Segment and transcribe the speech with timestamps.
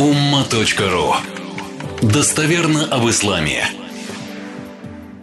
[0.00, 1.12] umma.ru
[2.00, 3.64] Достоверно об исламе.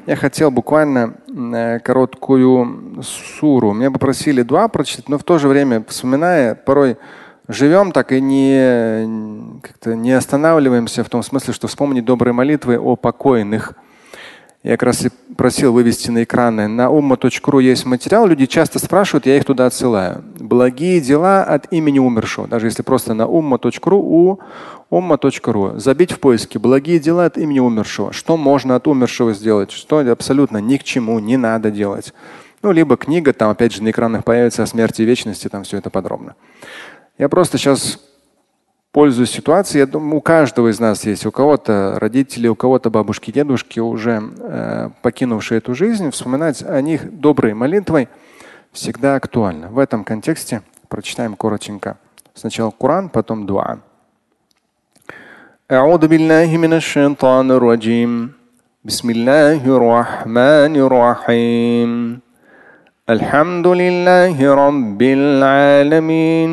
[0.06, 3.74] Я хотел буквально э, короткую суру.
[3.74, 6.98] Меня попросили два прочитать, но в то же время, вспоминая, порой
[7.48, 12.96] живем так и не, как-то не останавливаемся в том смысле, что вспомнить добрые молитвы о
[12.96, 13.73] покойных–
[14.68, 16.67] я как раз и просил вывести на экраны.
[16.67, 18.27] На umma.ru есть материал.
[18.27, 20.25] Люди часто спрашивают, я их туда отсылаю.
[20.38, 22.49] Благие дела от имени умершего.
[22.49, 24.39] Даже если просто на umma.ru, у
[24.91, 28.12] umma.ru забить в поиске благие дела от имени умершего.
[28.12, 29.71] Что можно от умершего сделать?
[29.71, 32.13] Что абсолютно ни к чему не надо делать.
[32.62, 35.77] Ну, либо книга, там опять же на экранах появится о смерти и вечности, там все
[35.77, 36.35] это подробно.
[37.18, 38.02] Я просто сейчас
[38.96, 43.30] пользуясь ситуацией, я думаю, у каждого из нас есть, у кого-то родители, у кого-то бабушки,
[43.30, 48.09] дедушки, уже э, покинувшие эту жизнь, вспоминать о них доброй молитвой
[48.73, 49.69] всегда актуально.
[49.69, 51.96] В этом контексте прочитаем коротенько.
[52.34, 53.78] Сначала Коран, потом дуа.
[55.73, 58.32] أعوذ بالله من الشيطان الرجيم
[58.85, 61.90] بسم الله الرحمن الرحيم
[63.09, 66.53] الحمد لله رب العالمين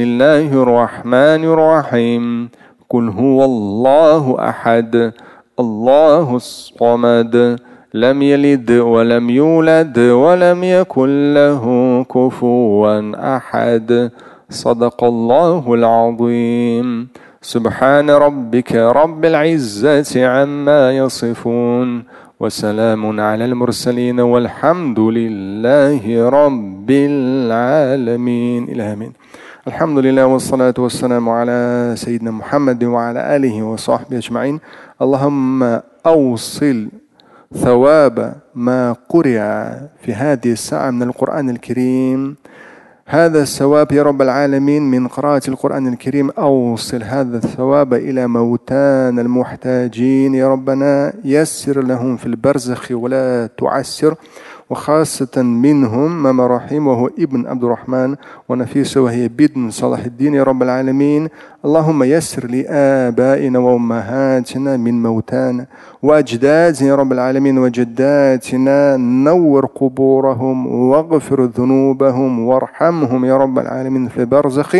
[0.00, 2.48] بسم الله الرحمن الرحيم
[2.90, 5.12] قل هو الله احد
[5.60, 7.58] الله الصمد
[7.94, 11.64] لم يلد ولم يولد ولم يكن له
[12.14, 14.10] كفوا احد
[14.50, 17.08] صدق الله العظيم
[17.42, 22.04] سبحان ربك رب العزه عما يصفون
[22.40, 29.12] وسلام على المرسلين والحمد لله رب العالمين إلى امين
[29.70, 34.60] الحمد لله والصلاة والسلام على سيدنا محمد وعلى آله وصحبه أجمعين
[35.02, 36.88] اللهم أوصل
[37.54, 39.40] ثواب ما قرئ
[40.02, 42.36] في هذه الساعة من القرآن الكريم
[43.06, 50.34] هذا الثواب يا رب العالمين من قراءة القرآن الكريم أوصل هذا الثواب إلى موتانا المحتاجين
[50.34, 54.14] يا ربنا يسر لهم في البرزخ ولا تعسر
[54.70, 58.16] وخاصة منهم رحيم وهو ابن عبد الرحمن
[58.48, 61.28] ونفيسة وهي بنت صلاح الدين يا رب العالمين.
[61.64, 65.66] اللهم يسر لآبائنا وأمهاتنا من موتانا
[66.02, 74.76] وأجدادنا يا رب العالمين وجداتنا نور قبورهم واغفر ذنوبهم وارحمهم يا رب العالمين في برزخ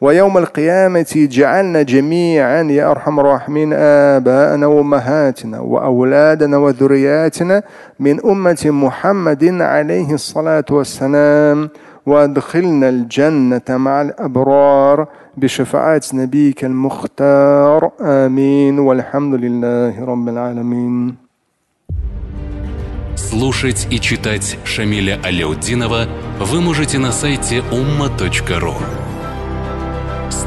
[0.00, 7.62] ويوم القيامة جعلنا جميعا يا أرحم الراحمين آباءنا وأمهاتنا وأولادنا وذرياتنا
[8.00, 11.70] من أمة محمد عليه الصلاة والسلام
[12.06, 15.06] وادخلنا الجنة مع الأبرار
[15.36, 21.16] بشفاعة نبيك المختار آمين والحمد لله رب العالمين
[23.16, 26.06] Слушать и читать Шамиля Аляутдинова
[26.40, 28.74] вы можете на сайте umma.ru.